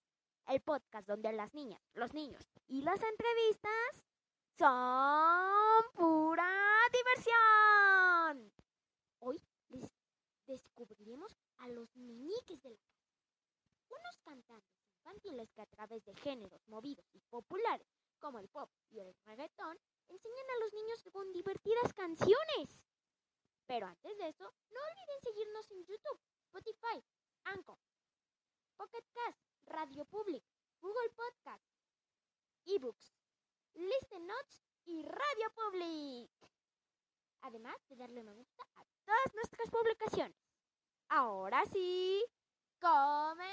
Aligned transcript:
El 0.47 0.61
podcast 0.61 1.09
donde 1.09 1.33
las 1.33 1.53
niñas, 1.55 1.83
los 1.95 2.15
niños 2.15 2.49
y 2.69 2.83
las 2.83 3.01
entrevistas 3.03 4.05
son 4.57 5.83
pura 5.97 6.49
diversión. 6.93 7.74
Descubriremos 10.55 11.37
a 11.57 11.69
los 11.69 11.97
meñiques 11.97 12.63
de 12.63 12.71
la 12.71 12.79
unos 13.89 14.21
cantantes 14.21 14.79
infantiles 14.87 15.51
que 15.53 15.63
a 15.63 15.67
través 15.67 16.05
de 16.05 16.15
géneros 16.15 16.69
movidos 16.69 17.05
y 17.13 17.19
populares 17.23 17.89
como 18.21 18.39
el 18.39 18.49
pop 18.49 18.71
y 18.91 19.01
el 19.01 19.13
reggaetón 19.25 19.77
enseñan 20.09 20.51
a 20.51 20.65
los 20.65 20.73
niños 20.73 21.03
con 21.13 21.33
divertidas 21.33 21.93
canciones. 21.93 22.87
Pero 23.67 23.89
antes 23.89 24.17
de 24.17 24.29
eso, 24.29 24.45
no 24.71 24.81
olviden 24.91 25.21
seguirnos 25.25 25.71
en 25.73 25.87
YouTube, 25.87 26.21
Spotify, 26.45 27.05
Anchor, 27.47 27.79
Pocket 28.77 29.05
Cast, 29.13 29.41
Radio 29.67 30.05
Public, 30.05 30.45
Google 30.81 31.11
Podcast, 31.17 31.67
eBooks, 32.67 33.13
Listen 33.75 34.25
Notes 34.29 34.63
y 34.85 35.03
Radio 35.03 35.51
Public. 35.53 36.31
Además 37.41 37.77
de 37.89 37.97
darle 37.97 38.23
me 38.23 38.35
gusta 38.35 38.63
a 38.77 38.85
todas 39.05 39.35
nuestras 39.35 39.69
publicaciones. 39.69 40.44
Ahora 41.09 41.63
sí, 41.73 42.25
¡Comenzamos! 42.85 43.49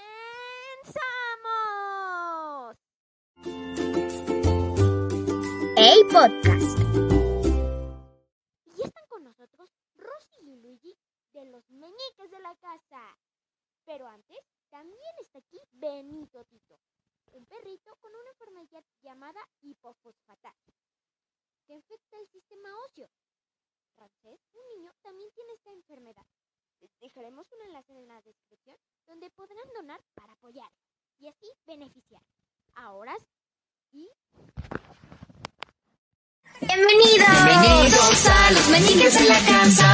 El 5.77 6.07
podcast. 6.07 6.79
Y 8.75 8.81
están 8.81 9.05
con 9.07 9.23
nosotros 9.23 9.69
Rosy 9.95 10.35
y 10.41 10.57
Luigi 10.57 10.97
de 11.31 11.45
los 11.45 11.69
meñiques 11.71 12.29
de 12.29 12.39
la 12.39 12.53
casa. 12.55 13.17
Pero 13.85 14.05
antes, 14.05 14.37
también 14.69 15.15
está 15.21 15.39
aquí 15.39 15.59
Benito 15.71 16.43
Tito, 16.43 16.77
un 17.31 17.45
perrito 17.45 17.95
con 18.01 18.13
una 18.13 18.29
enfermedad 18.31 18.83
llamada 19.01 19.47
hipofosfatasia, 19.61 20.75
que 21.67 21.75
infecta 21.75 22.17
el 22.19 22.27
sistema 22.27 22.69
óseo. 22.87 23.09
Francés, 23.95 24.41
un 24.51 24.67
niño, 24.75 24.93
también 25.01 25.31
tiene 25.31 25.53
esta 25.53 25.71
enfermedad 25.71 26.25
dejaremos 26.99 27.47
un 27.51 27.61
enlace 27.67 27.93
en 27.93 28.07
la 28.07 28.21
descripción 28.21 28.77
donde 29.07 29.29
podrán 29.31 29.67
donar 29.75 30.01
para 30.15 30.33
apoyar 30.33 30.69
y 31.19 31.27
así 31.27 31.47
beneficiar. 31.65 32.21
Ahora 32.75 33.15
y 33.91 34.09
Bienvenidos. 36.61 37.45
Bienvenidos 37.45 38.27
a 38.27 38.51
los 38.51 38.69
meñiques 38.69 39.19
en 39.19 39.27
la 39.27 39.39
casa. 39.39 39.87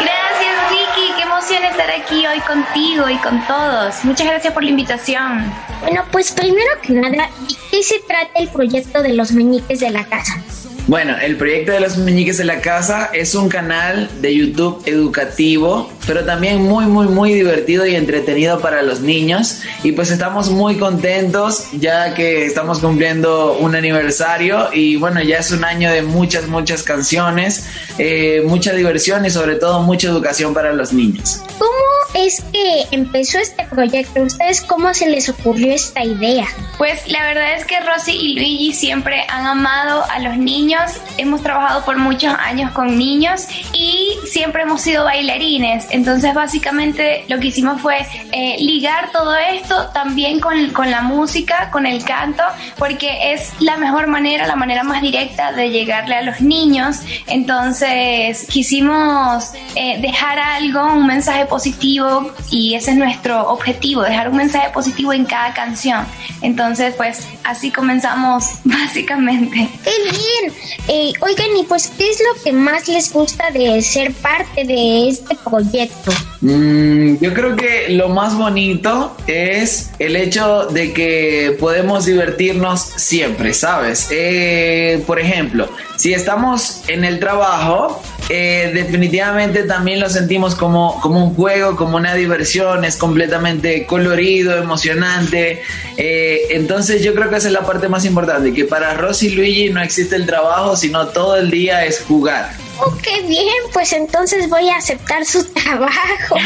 Gracias 0.00 0.70
Vicky, 0.70 1.12
qué 1.16 1.22
emoción 1.22 1.62
estar 1.64 1.90
aquí 1.90 2.26
hoy 2.26 2.40
contigo 2.40 3.08
y 3.08 3.18
con 3.18 3.46
todos. 3.46 4.04
Muchas 4.04 4.26
gracias 4.26 4.54
por 4.54 4.64
la 4.64 4.70
invitación. 4.70 5.52
Bueno, 5.82 6.04
pues 6.10 6.32
primero 6.32 6.80
que 6.82 6.94
nada, 6.94 7.28
¿de 7.28 7.54
qué 7.70 7.82
se 7.82 8.00
trata 8.00 8.38
el 8.38 8.48
proyecto 8.48 9.02
de 9.02 9.12
los 9.12 9.32
meñiques 9.32 9.80
de 9.80 9.90
la 9.90 10.04
casa? 10.06 10.42
Bueno, 10.86 11.16
el 11.20 11.36
proyecto 11.36 11.72
de 11.72 11.80
los 11.80 11.96
meñiques 11.96 12.38
en 12.38 12.46
la 12.46 12.60
casa 12.60 13.10
es 13.12 13.34
un 13.34 13.48
canal 13.48 14.08
de 14.20 14.36
YouTube 14.36 14.82
educativo, 14.86 15.90
pero 16.06 16.24
también 16.24 16.62
muy, 16.62 16.86
muy, 16.86 17.08
muy 17.08 17.34
divertido 17.34 17.84
y 17.86 17.96
entretenido 17.96 18.60
para 18.60 18.82
los 18.82 19.00
niños. 19.00 19.62
Y 19.82 19.90
pues 19.92 20.12
estamos 20.12 20.48
muy 20.50 20.76
contentos 20.76 21.64
ya 21.72 22.14
que 22.14 22.46
estamos 22.46 22.78
cumpliendo 22.78 23.54
un 23.58 23.74
aniversario 23.74 24.68
y 24.72 24.94
bueno, 24.94 25.20
ya 25.22 25.38
es 25.38 25.50
un 25.50 25.64
año 25.64 25.90
de 25.90 26.02
muchas, 26.02 26.46
muchas 26.46 26.84
canciones, 26.84 27.66
eh, 27.98 28.44
mucha 28.46 28.72
diversión 28.72 29.26
y 29.26 29.30
sobre 29.30 29.56
todo 29.56 29.80
mucha 29.80 30.06
educación 30.06 30.54
para 30.54 30.72
los 30.72 30.92
niños. 30.92 31.40
¿Cómo 31.58 31.72
es 32.14 32.42
que 32.52 32.86
empezó 32.90 33.38
este 33.38 33.64
proyecto? 33.64 34.22
¿Ustedes 34.22 34.62
cómo 34.62 34.92
se 34.94 35.08
les 35.08 35.28
ocurrió 35.28 35.72
esta 35.72 36.04
idea? 36.04 36.46
Pues 36.78 37.06
la 37.08 37.22
verdad 37.24 37.54
es 37.54 37.64
que 37.64 37.78
Rosy 37.80 38.12
y 38.12 38.34
Luigi 38.34 38.72
siempre 38.72 39.24
han 39.28 39.46
amado 39.46 40.04
a 40.10 40.18
los 40.18 40.36
niños. 40.36 40.92
Hemos 41.18 41.42
trabajado 41.42 41.84
por 41.84 41.98
muchos 41.98 42.34
años 42.38 42.70
con 42.72 42.98
niños 42.98 43.46
y 43.72 44.14
siempre 44.26 44.62
hemos 44.62 44.82
sido 44.82 45.04
bailarines. 45.04 45.86
Entonces 45.90 46.34
básicamente 46.34 47.24
lo 47.28 47.38
que 47.38 47.48
hicimos 47.48 47.80
fue 47.80 48.06
eh, 48.32 48.56
ligar 48.58 49.10
todo 49.12 49.34
esto 49.36 49.88
también 49.92 50.40
con, 50.40 50.70
con 50.70 50.90
la 50.90 51.02
música, 51.02 51.70
con 51.70 51.86
el 51.86 52.04
canto, 52.04 52.42
porque 52.78 53.32
es 53.32 53.52
la 53.60 53.76
mejor 53.76 54.06
manera, 54.06 54.46
la 54.46 54.56
manera 54.56 54.82
más 54.82 55.02
directa 55.02 55.52
de 55.52 55.70
llegarle 55.70 56.16
a 56.16 56.22
los 56.22 56.40
niños. 56.40 56.98
Entonces 57.26 58.46
quisimos 58.48 59.52
eh, 59.74 59.98
dejar 60.00 60.38
algo, 60.38 60.84
un 60.84 61.06
mensaje 61.06 61.46
positivo 61.46 62.05
y 62.50 62.74
ese 62.74 62.92
es 62.92 62.96
nuestro 62.96 63.48
objetivo, 63.48 64.02
dejar 64.02 64.28
un 64.28 64.36
mensaje 64.36 64.70
positivo 64.72 65.12
en 65.12 65.24
cada 65.24 65.52
canción. 65.54 66.04
Entonces 66.42 66.94
pues 66.96 67.26
así 67.44 67.70
comenzamos 67.70 68.44
básicamente. 68.64 69.68
¡Qué 69.84 69.90
bien! 70.10 70.52
Eh, 70.88 71.12
oigan, 71.20 71.56
y 71.56 71.64
pues, 71.64 71.92
¿qué 71.96 72.08
es 72.10 72.20
lo 72.20 72.42
que 72.42 72.52
más 72.52 72.88
les 72.88 73.12
gusta 73.12 73.50
de 73.50 73.80
ser 73.82 74.12
parte 74.12 74.64
de 74.64 75.08
este 75.08 75.36
proyecto? 75.36 76.12
Mm, 76.40 77.16
yo 77.20 77.34
creo 77.34 77.56
que 77.56 77.88
lo 77.90 78.08
más 78.08 78.36
bonito 78.36 79.16
es 79.26 79.90
el 79.98 80.16
hecho 80.16 80.66
de 80.66 80.92
que 80.92 81.56
podemos 81.58 82.04
divertirnos 82.04 82.80
siempre, 82.80 83.52
¿sabes? 83.54 84.08
Eh, 84.10 85.02
por 85.06 85.18
ejemplo, 85.18 85.68
si 85.96 86.12
estamos 86.12 86.82
en 86.88 87.04
el 87.04 87.18
trabajo, 87.18 88.02
eh, 88.28 88.72
definitivamente 88.74 89.62
también 89.62 90.00
lo 90.00 90.10
sentimos 90.10 90.54
como, 90.54 91.00
como 91.00 91.24
un 91.24 91.34
juego, 91.34 91.76
como 91.76 91.96
una 91.96 92.14
diversión, 92.14 92.84
es 92.84 92.96
completamente 92.96 93.86
colorido, 93.86 94.56
emocionante. 94.56 95.62
Eh, 95.96 96.40
entonces 96.50 97.02
yo 97.02 97.14
creo 97.14 97.30
que 97.30 97.36
esa 97.36 97.48
es 97.48 97.52
la 97.52 97.64
parte 97.64 97.88
más 97.88 98.04
importante, 98.04 98.52
que 98.52 98.64
para 98.64 98.94
Rosy 98.94 99.28
y 99.28 99.30
Luigi 99.30 99.70
no 99.70 99.80
existe 99.80 100.16
el 100.16 100.26
trabajo, 100.26 100.76
sino 100.76 101.06
todo 101.08 101.36
el 101.36 101.50
día 101.50 101.84
es 101.84 102.00
jugar. 102.00 102.65
Oh, 102.78 102.92
qué 103.02 103.22
bien, 103.22 103.54
pues 103.72 103.92
entonces 103.92 104.48
voy 104.50 104.68
a 104.68 104.76
aceptar 104.76 105.24
su 105.24 105.44
trabajo. 105.52 106.36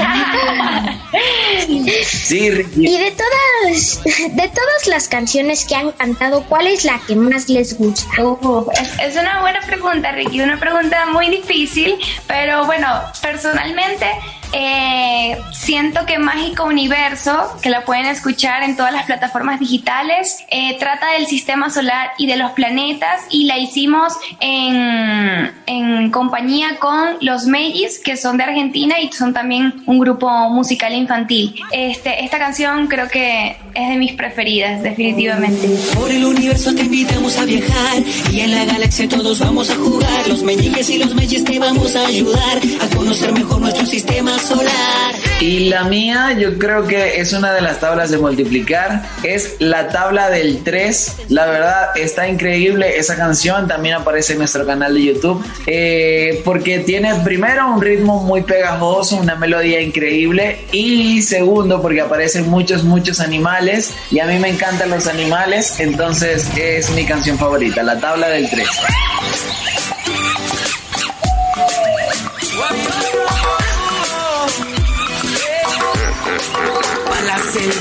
Sí, 2.04 2.50
Ricky. 2.50 2.86
y 2.86 2.98
de 2.98 3.10
todas, 3.12 4.04
de 4.04 4.48
todas 4.48 4.86
las 4.86 5.08
canciones 5.08 5.64
que 5.64 5.74
han 5.74 5.92
cantado, 5.92 6.44
¿cuál 6.48 6.66
es 6.68 6.84
la 6.84 7.00
que 7.06 7.16
más 7.16 7.48
les 7.48 7.76
gusta? 7.76 8.22
Uh, 8.22 8.70
es, 8.72 8.98
es 9.00 9.20
una 9.20 9.40
buena 9.40 9.60
pregunta, 9.62 10.12
Ricky, 10.12 10.40
una 10.40 10.58
pregunta 10.58 11.06
muy 11.06 11.28
difícil, 11.30 11.96
pero 12.26 12.64
bueno, 12.66 12.86
personalmente 13.20 14.06
eh, 14.52 15.38
siento 15.52 16.06
que 16.06 16.18
Mágico 16.18 16.64
Universo, 16.64 17.56
que 17.62 17.70
la 17.70 17.84
pueden 17.84 18.06
escuchar 18.06 18.62
en 18.62 18.76
todas 18.76 18.92
las 18.92 19.06
plataformas 19.06 19.60
digitales, 19.60 20.38
eh, 20.48 20.76
trata 20.78 21.12
del 21.12 21.26
sistema 21.26 21.70
solar 21.70 22.10
y 22.18 22.26
de 22.26 22.36
los 22.36 22.52
planetas 22.52 23.22
y 23.30 23.44
la 23.44 23.58
hicimos 23.58 24.14
en, 24.40 25.52
en 25.66 26.10
compañía 26.10 26.78
con 26.78 27.16
los 27.20 27.46
Megis, 27.46 28.00
que 28.00 28.16
son 28.16 28.36
de 28.36 28.44
Argentina 28.44 28.98
y 29.00 29.12
son 29.12 29.32
también 29.32 29.82
un 29.86 29.98
grupo 29.98 30.28
musical 30.50 30.94
infantil. 30.94 31.54
Este, 31.70 32.24
esta 32.24 32.38
canción 32.38 32.88
creo 32.88 33.08
que 33.08 33.56
es 33.74 33.88
de 33.88 33.96
mis 33.96 34.12
preferidas, 34.12 34.82
definitivamente. 34.82 35.68
Por 35.94 36.10
el 36.10 36.24
universo 36.24 36.74
te 36.74 36.82
invitamos 36.82 37.36
a 37.38 37.44
viajar 37.44 37.98
y 38.32 38.40
en 38.40 38.50
la 38.52 38.64
galaxia 38.64 39.08
todos 39.08 39.38
vamos 39.38 39.70
a 39.70 39.76
jugar. 39.76 40.28
Los 40.28 40.42
meñiques 40.42 40.90
y 40.90 40.98
los 40.98 41.14
meyes 41.14 41.44
te 41.44 41.58
vamos 41.58 41.94
a 41.94 42.06
ayudar 42.06 42.60
a 42.80 42.96
conocer 42.96 43.32
mejor 43.32 43.60
nuestro 43.60 43.86
sistema 43.86 44.39
solar. 44.40 45.14
Y 45.40 45.70
la 45.70 45.84
mía, 45.84 46.36
yo 46.38 46.58
creo 46.58 46.86
que 46.86 47.18
es 47.18 47.32
una 47.32 47.54
de 47.54 47.62
las 47.62 47.80
tablas 47.80 48.10
de 48.10 48.18
multiplicar. 48.18 49.02
Es 49.22 49.56
la 49.58 49.88
tabla 49.88 50.28
del 50.28 50.62
3. 50.62 51.16
La 51.30 51.46
verdad, 51.46 51.96
está 51.96 52.28
increíble 52.28 52.98
esa 52.98 53.16
canción. 53.16 53.66
También 53.66 53.94
aparece 53.94 54.34
en 54.34 54.40
nuestro 54.40 54.66
canal 54.66 54.94
de 54.94 55.02
YouTube. 55.02 55.42
eh, 55.66 56.42
porque 56.44 56.80
tiene 56.80 57.14
primero 57.24 57.72
un 57.72 57.80
ritmo 57.80 58.22
muy 58.22 58.42
pegajoso, 58.42 59.16
una 59.16 59.34
melodía 59.34 59.80
increíble. 59.80 60.66
Y 60.72 61.22
segundo, 61.22 61.80
porque 61.80 62.02
aparecen 62.02 62.50
muchos, 62.50 62.84
muchos 62.84 63.18
animales. 63.20 63.94
Y 64.10 64.18
a 64.18 64.26
mí 64.26 64.38
me 64.38 64.50
encantan 64.50 64.90
los 64.90 65.06
animales. 65.06 65.80
Entonces 65.80 66.48
es 66.54 66.90
mi 66.90 67.06
canción 67.06 67.38
favorita, 67.38 67.82
la 67.82 67.98
tabla 67.98 68.28
del 68.28 68.50
3. 68.50 68.68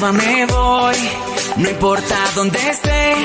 Me 0.07 0.45
voy, 0.45 0.95
no 1.57 1.69
importa 1.69 2.15
dónde 2.33 2.57
esté. 2.69 3.15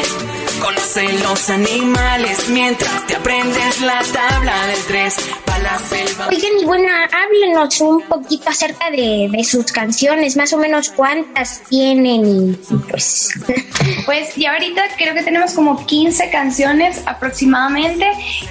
Conoce 0.61 1.13
los 1.21 1.49
animales 1.51 2.49
mientras 2.49 3.07
te 3.07 3.15
aprendes 3.15 3.81
la 3.81 4.03
tabla 4.13 4.67
del 4.67 4.85
3. 4.85 5.44
Oigan, 6.29 6.59
y 6.61 6.65
bueno, 6.65 6.89
háblenos 6.89 7.81
un 7.81 8.03
poquito 8.03 8.51
acerca 8.51 8.91
de, 8.91 9.29
de 9.31 9.45
sus 9.45 9.71
canciones, 9.73 10.37
más 10.37 10.53
o 10.53 10.59
menos 10.59 10.91
cuántas 10.91 11.63
tienen 11.69 12.27
y 12.27 12.77
pues... 12.89 13.31
Pues 14.07 14.37
y 14.39 14.47
ahorita 14.47 14.83
creo 14.97 15.15
que 15.15 15.23
tenemos 15.23 15.53
como 15.53 15.85
15 15.85 16.31
canciones 16.31 17.03
aproximadamente. 17.07 18.07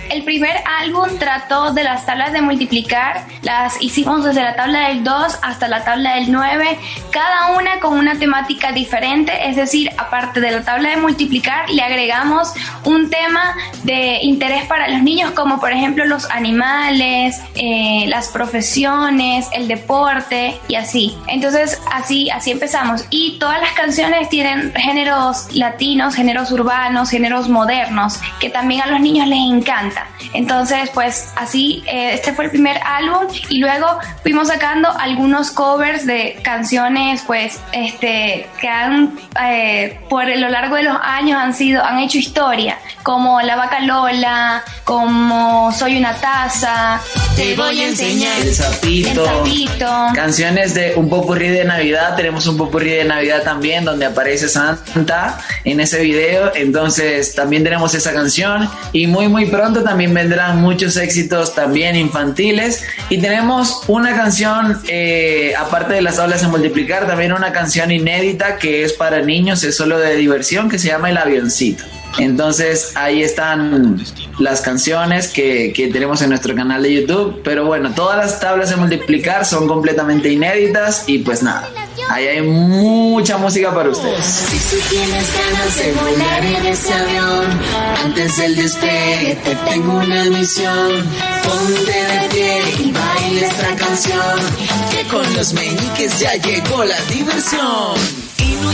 El 0.10 0.24
primer 0.24 0.56
álbum 0.80 1.18
trató 1.18 1.74
de 1.74 1.84
las 1.84 2.06
tablas 2.06 2.34
de 2.34 2.42
multiplicar, 2.42 3.26
las 3.42 3.82
hicimos 3.82 4.24
desde 4.24 4.44
la 4.44 4.56
tabla 4.56 4.90
del 4.90 5.04
2 5.04 5.40
hasta 5.42 5.68
la 5.68 5.84
tabla 5.84 6.16
del 6.16 6.32
9, 6.32 6.78
cada 7.12 7.52
una 7.58 7.80
con 7.80 7.98
una 7.98 8.18
temática 8.20 8.72
diferente, 8.72 9.32
es 9.48 9.56
decir, 9.56 9.90
aparte 9.98 10.40
de 10.40 10.52
la 10.52 10.64
tabla 10.64 10.90
de 10.90 10.98
multiplicar, 10.98 11.70
le 11.70 11.82
agregamos 11.82 12.54
un 12.84 13.10
tema 13.10 13.56
de 13.84 14.20
interés 14.22 14.66
para 14.66 14.88
los 14.88 15.02
niños, 15.02 15.32
como 15.32 15.60
por 15.60 15.72
ejemplo 15.72 16.06
los 16.06 16.30
animales, 16.30 16.93
eh, 17.00 18.06
las 18.08 18.30
profesiones, 18.30 19.48
el 19.54 19.68
deporte 19.68 20.60
y 20.68 20.76
así. 20.76 21.18
Entonces 21.28 21.82
así, 21.92 22.30
así 22.30 22.52
empezamos. 22.52 23.06
Y 23.10 23.38
todas 23.40 23.60
las 23.62 23.74
canciones 23.74 24.30
tienen 24.30 24.74
géneros 24.74 25.54
latinos, 25.54 26.16
géneros 26.16 26.52
urbanos, 26.52 27.10
géneros 27.10 27.50
modernos, 27.50 28.20
que 28.40 28.50
también 28.50 28.82
a 28.82 28.88
los 28.88 29.00
niños 29.00 29.28
les 29.28 29.40
encanta. 29.40 30.08
Entonces, 30.34 30.90
pues 30.94 31.34
así, 31.36 31.84
eh, 31.88 32.14
este 32.14 32.34
fue 32.34 32.46
el 32.46 32.52
primer 32.52 32.80
álbum 32.84 33.28
y 33.50 33.58
luego 33.58 33.88
fuimos 34.22 34.48
sacando 34.48 34.90
algunos 34.98 35.52
covers 35.52 36.06
de 36.06 36.40
canciones, 36.44 37.24
pues, 37.26 37.60
este, 37.72 38.48
que 38.60 38.68
han, 38.68 39.18
eh, 39.42 40.00
por 40.10 40.26
lo 40.26 40.50
largo 40.50 40.76
de 40.76 40.84
los 40.84 40.98
años 41.02 41.40
han 41.40 41.54
sido, 41.54 41.84
han 41.84 42.00
hecho 42.00 42.18
historia, 42.18 42.78
como 43.04 43.42
La 43.42 43.56
Vaca 43.56 43.80
Lola, 43.82 44.64
como 44.84 45.72
Soy 45.72 45.98
una 45.98 46.14
taza, 46.16 46.83
Te 47.36 47.56
voy 47.56 47.82
a 47.82 47.90
enseñar. 47.90 48.42
El 48.42 48.48
El 48.48 48.54
sapito. 48.54 49.26
Canciones 50.14 50.74
de 50.74 50.94
un 50.96 51.10
popurrí 51.10 51.50
de 51.50 51.64
Navidad, 51.64 52.16
tenemos 52.16 52.46
un 52.48 52.58
popurrí 52.58 52.92
de 52.92 53.04
Navidad 53.04 53.44
también 53.44 53.86
donde 53.86 54.06
aparece 54.06 54.50
Santa 54.50 55.40
en 55.64 55.80
ese 55.80 56.02
video, 56.02 56.52
entonces 56.56 57.36
también 57.36 57.64
tenemos 57.64 57.94
esa 57.96 58.14
canción 58.14 58.70
y 58.92 59.08
muy 59.08 59.28
muy 59.28 59.46
pronto 59.48 59.84
también 59.84 60.14
vendrán 60.14 60.62
muchos 60.62 60.98
éxitos 60.98 61.56
también 61.56 61.96
infantiles 61.96 62.84
y 63.10 63.20
tenemos 63.20 63.82
una 63.88 64.16
canción, 64.16 64.82
eh, 64.88 65.54
aparte 65.58 65.94
de 65.94 66.02
las 66.02 66.18
tablas 66.18 66.42
de 66.42 66.48
multiplicar, 66.48 67.08
también 67.08 67.34
una 67.34 67.52
canción 67.52 67.92
inédita 67.92 68.58
que 68.58 68.84
es 68.84 68.94
para 68.94 69.22
niños, 69.22 69.64
es 69.64 69.76
solo 69.76 69.98
de 70.00 70.16
diversión, 70.16 70.70
que 70.70 70.78
se 70.80 70.88
llama 70.90 71.10
El 71.10 71.18
Avioncito. 71.18 71.84
Entonces 72.18 72.94
ahí 72.96 73.24
están 73.24 74.04
las 74.40 74.62
canciones 74.62 75.30
que, 75.30 75.74
tenemos 75.92 76.22
en 76.22 76.30
nuestro 76.30 76.56
canal 76.56 76.84
de 76.84 77.02
YouTube. 77.02 77.42
Pero 77.44 77.66
bueno, 77.66 77.92
todas 77.94 78.18
las 78.18 78.40
tablas 78.40 78.70
de 78.70 78.76
multiplicar 78.78 79.46
son 79.46 79.68
completamente 79.68 80.30
inéditas 80.30 81.04
y 81.08 81.20
pues 81.20 81.44
nada, 81.44 81.70
ahí 82.10 82.28
hay 82.28 82.42
mucha 82.42 83.38
música 83.38 83.74
para 83.74 83.90
ustedes. 83.90 84.26
Si 84.26 84.76
tú 84.76 84.82
tienes 84.90 85.28
ganas 85.34 85.78
de 85.78 85.94
volar 85.94 86.46
en 86.46 86.66
ese 86.66 86.94
avión, 86.94 87.60
antes 88.04 88.38
del 88.38 88.56
despegue 88.56 89.38
te 89.44 89.56
tengo 89.56 89.94
una 89.94 90.24
misión. 90.26 90.92
Ponte 91.44 91.92
de 91.92 92.30
pie 92.32 92.62
y 92.80 92.92
baila 92.92 93.48
esta 93.48 93.76
canción, 93.76 94.40
que 94.92 95.08
con 95.08 95.34
los 95.36 95.54
meñiques 95.54 96.20
ya 96.20 96.36
llegó 96.36 96.84
la 96.84 97.00
diversión. 97.10 98.23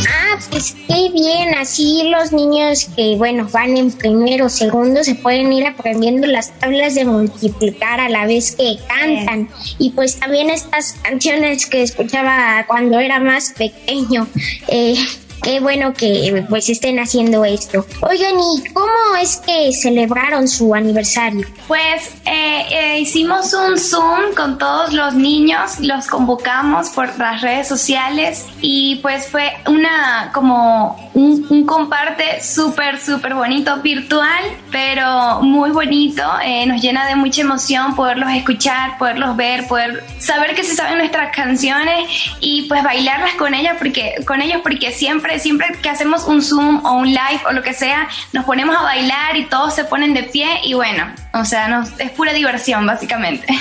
Ah, 0.07 0.39
pues 0.49 0.75
qué 0.87 1.09
bien, 1.11 1.55
así 1.55 2.03
los 2.09 2.31
niños 2.31 2.89
que, 2.95 3.15
bueno, 3.17 3.47
van 3.51 3.77
en 3.77 3.91
primero 3.91 4.45
o 4.45 4.49
segundo 4.49 5.03
se 5.03 5.15
pueden 5.15 5.51
ir 5.51 5.67
aprendiendo 5.67 6.27
las 6.27 6.57
tablas 6.59 6.95
de 6.95 7.05
multiplicar 7.05 7.99
a 7.99 8.09
la 8.09 8.25
vez 8.25 8.55
que 8.55 8.77
cantan. 8.87 9.49
Y 9.77 9.91
pues 9.91 10.19
también 10.19 10.49
estas 10.49 10.93
canciones 11.01 11.65
que 11.65 11.81
escuchaba 11.81 12.65
cuando 12.67 12.99
era 12.99 13.19
más 13.19 13.53
pequeño. 13.57 14.27
Eh, 14.67 14.95
qué 15.41 15.59
bueno 15.59 15.93
que 15.93 16.45
pues 16.49 16.69
estén 16.69 16.99
haciendo 16.99 17.45
esto. 17.45 17.85
Oigan, 18.01 18.33
¿y 18.39 18.69
cómo 18.73 19.15
es 19.21 19.37
que 19.37 19.71
celebraron 19.73 20.47
su 20.47 20.73
aniversario? 20.73 21.45
Pues 21.67 22.13
eh, 22.25 22.65
eh, 22.71 22.99
hicimos 22.99 23.53
un 23.53 23.77
Zoom 23.77 24.33
con 24.35 24.57
todos 24.57 24.93
los 24.93 25.13
niños, 25.13 25.79
los 25.79 26.07
convocamos 26.07 26.89
por 26.89 27.17
las 27.17 27.41
redes 27.41 27.67
sociales 27.67 28.45
y 28.61 28.97
pues 28.97 29.27
fue 29.27 29.51
una 29.67 30.31
como 30.33 31.09
un, 31.13 31.45
un 31.49 31.65
comparte 31.65 32.41
súper, 32.41 32.99
súper 32.99 33.33
bonito 33.33 33.77
virtual, 33.81 34.43
pero 34.71 35.41
muy 35.41 35.71
bonito. 35.71 36.23
eh, 36.43 36.65
nos 36.65 36.81
llena 36.81 37.07
de 37.07 37.15
mucha 37.15 37.41
emoción 37.41 37.95
poderlos 37.95 38.29
escuchar, 38.31 38.97
poderlos 38.97 39.35
ver, 39.35 39.67
poder 39.67 40.03
saber 40.19 40.55
que 40.55 40.63
se 40.63 40.75
saben 40.75 40.97
nuestras 40.97 41.35
canciones 41.35 42.09
y 42.39 42.63
pues 42.63 42.83
bailarlas 42.83 43.33
con 43.33 43.53
ellas 43.53 43.75
porque 43.77 44.15
con 44.25 44.41
ellos 44.41 44.61
porque 44.63 44.91
siempre 44.91 45.28
siempre 45.37 45.67
que 45.81 45.89
hacemos 45.89 46.25
un 46.25 46.41
Zoom 46.41 46.85
o 46.85 46.93
un 46.93 47.07
live 47.07 47.41
o 47.47 47.51
lo 47.51 47.61
que 47.61 47.73
sea, 47.73 48.07
nos 48.33 48.45
ponemos 48.45 48.75
a 48.75 48.81
bailar 48.81 49.37
y 49.37 49.45
todos 49.45 49.75
se 49.75 49.83
ponen 49.83 50.13
de 50.13 50.23
pie 50.23 50.47
y 50.63 50.73
bueno, 50.73 51.13
o 51.33 51.45
sea, 51.45 51.67
nos, 51.67 51.99
es 51.99 52.11
pura 52.11 52.33
diversión 52.33 52.85
básicamente. 52.85 53.47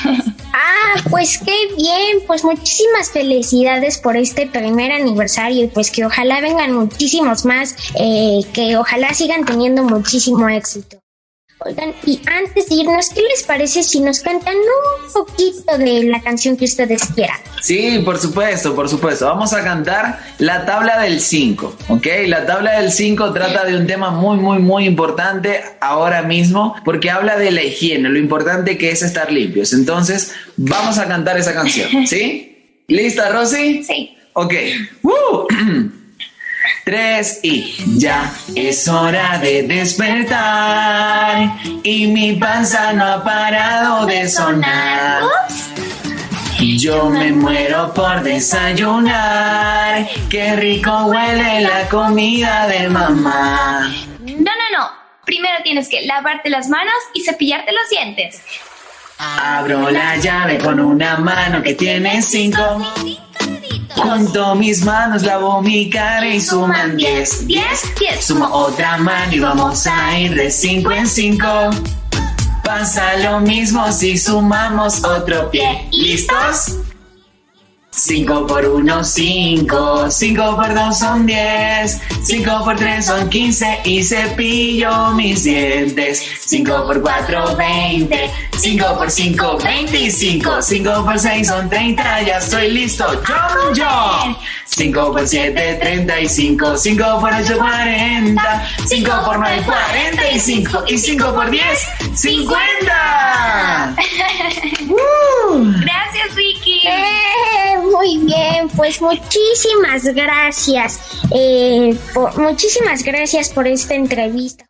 Ah, 0.51 1.01
pues 1.11 1.39
qué 1.39 1.69
bien, 1.77 2.19
pues 2.27 2.43
muchísimas 2.43 3.11
felicidades 3.13 3.99
por 3.99 4.17
este 4.17 4.47
primer 4.47 4.91
aniversario 4.91 5.65
y 5.65 5.69
pues 5.69 5.91
que 5.91 6.05
ojalá 6.05 6.41
vengan 6.41 6.73
muchísimos 6.73 7.45
más, 7.45 7.77
eh, 7.95 8.41
que 8.55 8.77
ojalá 8.77 9.13
sigan 9.15 9.45
teniendo 9.45 9.85
muchísimo 9.85 10.49
éxito. 10.49 10.99
Oigan, 11.69 11.93
y 12.07 12.19
antes 12.25 12.67
de 12.71 12.77
irnos, 12.77 13.11
¿qué 13.11 13.21
les 13.21 13.43
parece 13.43 13.83
si 13.83 14.01
nos 14.01 14.21
cantan 14.21 14.55
un 14.57 15.13
poquito 15.13 15.77
de 15.77 16.05
la 16.05 16.23
canción 16.23 16.57
que 16.57 16.65
ustedes 16.65 17.03
quieran? 17.15 17.37
Sí, 17.61 18.01
por 18.07 18.17
supuesto, 18.17 18.75
por 18.75 18.89
supuesto. 18.89 19.27
Vamos 19.27 19.53
a 19.53 19.63
cantar 19.63 20.19
la 20.39 20.65
tabla 20.65 20.99
del 21.03 21.21
5, 21.21 21.77
¿ok? 21.89 22.07
La 22.27 22.47
tabla 22.47 22.81
del 22.81 22.91
5 22.91 23.35
trata 23.35 23.67
de 23.67 23.77
un 23.77 23.87
tema 23.87 24.11
muy, 24.11 24.39
muy, 24.39 24.61
muy 24.61 24.87
importante 24.87 25.61
ahora 25.83 26.23
mismo 26.23 26.75
porque 26.87 27.11
habla 27.11 27.37
de 27.37 27.51
la 27.51 27.63
higiene, 27.63 28.09
lo 28.09 28.19
importante 28.19 28.79
que 28.79 28.91
es 28.91 29.03
estar 29.03 29.31
limpios. 29.31 29.75
Entonces, 29.75 30.33
vamos 30.57 30.97
a 30.97 31.07
cantar 31.07 31.37
esa 31.37 31.53
canción, 31.53 32.07
¿sí? 32.07 32.55
¿Lista, 32.89 33.29
Rosy? 33.29 33.85
Sí. 33.85 34.17
Ok. 34.33 34.55
¡Woo! 35.03 35.47
Tres 36.89 37.41
y 37.43 37.75
ya 37.99 38.33
es 38.57 38.89
hora 38.89 39.39
de 39.41 39.63
despertar 39.65 41.53
y 41.83 42.07
mi 42.07 42.33
panza 42.37 42.95
no 42.95 43.05
ha 43.05 43.23
parado 43.23 44.07
de 44.07 44.27
sonar. 44.27 45.25
Yo 46.59 47.11
me 47.11 47.31
muero 47.33 47.93
por 47.93 48.23
desayunar, 48.23 50.09
qué 50.31 50.57
rico 50.57 51.09
huele 51.09 51.61
la 51.61 51.87
comida 51.91 52.67
de 52.69 52.89
mamá. 52.89 53.95
No, 54.21 54.37
no, 54.37 54.79
no. 54.79 54.91
Primero 55.27 55.59
tienes 55.63 55.91
que 55.91 56.07
lavarte 56.07 56.49
las 56.49 56.71
manos 56.71 56.95
y 57.13 57.21
cepillarte 57.23 57.71
los 57.71 57.91
dientes. 57.91 58.41
Abro 59.19 59.91
la 59.91 60.17
llave 60.17 60.57
con 60.57 60.81
una 60.81 61.19
mano 61.19 61.63
que 61.63 61.75
tiene 61.75 62.23
cinco. 62.23 62.81
Junto 64.03 64.55
mis 64.55 64.85
manos 64.85 65.23
lavo 65.23 65.61
mi 65.61 65.91
cara 65.91 66.27
y 66.27 66.41
suman 66.41 66.97
diez. 66.97 67.47
Diez, 67.47 67.83
diez. 67.99 68.25
Sumo 68.25 68.47
otra 68.47 68.97
mano 68.99 69.33
y 69.33 69.41
vamos 69.41 69.87
a 69.87 70.19
ir 70.19 70.35
de 70.35 70.51
5 70.51 70.93
en 70.93 71.07
5. 71.07 71.47
Pasa 72.65 73.17
lo 73.19 73.41
mismo 73.41 73.91
si 73.93 74.17
sumamos 74.17 75.03
otro 75.05 75.51
pie. 75.51 75.89
¿Listos? 75.91 76.77
5 77.99 78.47
por 78.47 78.65
1, 78.65 79.05
5. 79.05 80.11
5 80.11 80.57
por 80.57 80.73
2 80.73 80.99
son 80.99 81.27
10. 81.27 82.01
5 82.23 82.65
por 82.65 82.77
3 82.77 83.05
son 83.05 83.29
15. 83.29 83.81
Y 83.85 84.05
cepillo 84.05 85.11
mis 85.15 85.43
dientes. 85.43 86.25
5 86.47 86.87
por 86.87 87.03
4, 87.03 87.57
20. 87.57 88.31
5 88.57 88.85
por 88.97 89.11
5, 89.11 89.59
25. 89.59 90.63
5 90.63 91.05
por 91.05 91.19
6 91.19 91.47
son 91.49 91.69
30. 91.69 92.23
Ya 92.23 92.39
estoy 92.39 92.71
listo. 92.71 93.05
Jump, 93.27 93.77
jump. 93.77 94.39
5 94.65 95.13
por 95.13 95.27
7, 95.27 95.79
35. 95.81 96.77
5 96.77 97.21
por 97.21 97.33
8, 97.33 97.59
40. 97.59 98.69
5 98.87 99.11
por 99.25 99.39
9, 99.41 99.63
45. 99.65 100.85
Y 100.87 100.99
5 100.99 101.35
por 101.35 101.51
10, 101.51 101.65
50. 102.15 103.97
¡Uh! 104.89 105.73
Gracias, 105.81 106.35
Vicky. 106.37 106.87
Eh, 106.87 107.68
muy 107.99 108.19
bien, 108.19 108.69
pues 108.77 109.01
muchísimas 109.03 110.05
gracias. 110.05 111.01
Eh, 111.35 111.99
por- 112.15 112.39
muchísimas 112.39 113.03
gracias 113.03 113.49
por 113.49 113.67
esta 113.67 113.95
entrevista. 113.95 114.65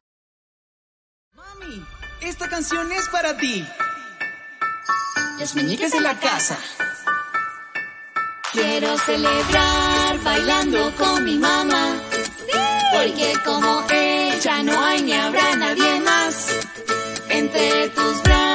Mami, 1.36 1.84
esta 2.22 2.48
canción 2.48 2.90
es 2.90 3.06
para 3.10 3.36
ti. 3.36 3.66
Los 5.38 5.54
meñiques 5.54 5.92
de 5.92 6.00
la 6.00 6.18
casa. 6.18 6.58
Quiero 8.52 8.96
celebrar 8.98 10.18
bailando 10.24 10.90
con 10.96 11.22
mi 11.24 11.36
mamá. 11.36 11.96
Porque 12.94 13.34
como 13.44 13.84
ella 13.90 14.62
no 14.62 14.82
hay 14.86 15.02
ni 15.02 15.12
habrá 15.12 15.54
nadie 15.56 16.00
más. 16.00 16.48
Entre 17.28 17.88
tus 17.90 18.22
brazos 18.22 18.47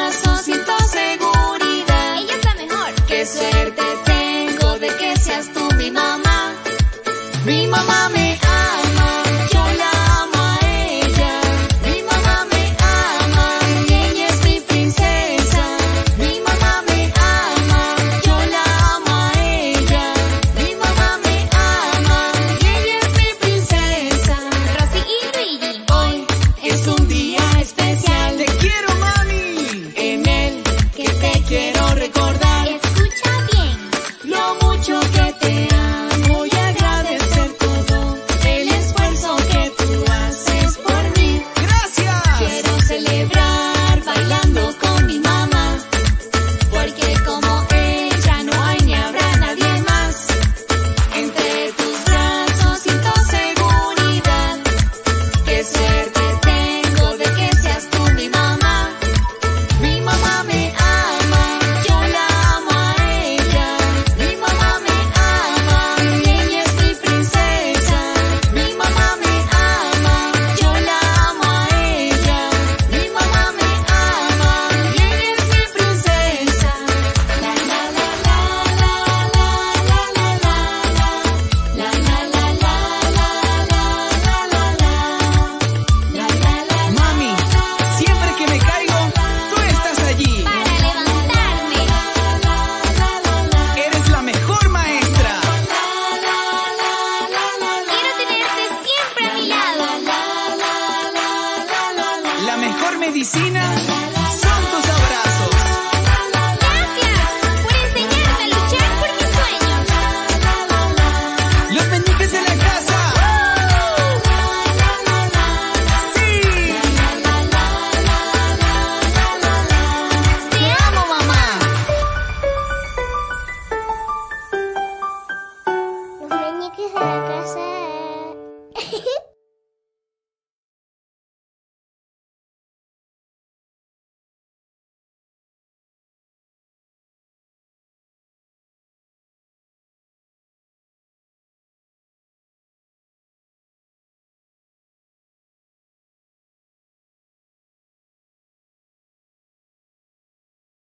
Mi 7.46 7.68
mamá 7.68 8.10
me 8.10 8.40
ama, 8.42 9.24
yo 9.54 9.64
la 9.82 9.92
amo 10.22 10.40
a 10.52 10.58
ella. 10.66 11.32
Mi 11.86 12.02
mamá 12.10 12.46
me 12.52 12.64
ama, 12.80 13.48
ella 13.90 14.28
es 14.30 14.44
mi 14.46 14.60
princesa. 14.62 15.66
Mi 16.18 16.40
mamá 16.48 16.74
me 16.88 17.12
ama, 17.36 17.82
yo 18.26 18.36
la 18.56 18.64
amo 18.96 19.12
a 19.28 19.32
ella. 19.44 20.06
Mi 20.58 20.76
mamá 20.76 21.10
me 21.26 21.38
ama, 21.52 22.32
ella 22.62 22.98
es 23.04 23.10
mi 23.20 23.30
princesa. 23.42 24.36
Rosy 24.78 25.02
y 25.16 25.20
Luigi. 25.36 25.84
Hoy 25.94 26.26
es 26.64 26.88
un 26.88 27.08
día 27.10 27.44
especial. 27.60 28.38
Te 28.38 28.46
quiero, 28.62 28.90
mami. 29.06 29.92
En 29.96 30.28
él 30.28 30.64
que 30.96 31.10
te 31.10 31.44
quiero 31.50 31.84
recordar. 31.96 32.68
Escucha 32.70 33.32
bien 33.52 33.78
lo 34.34 34.56
mucho 34.62 35.00
que 35.16 35.34
te 35.42 35.73